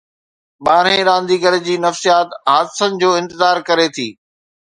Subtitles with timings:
[0.65, 4.07] ٻارهين رانديگر جي نفسيات حادثن جو انتظار ڪري ٿي.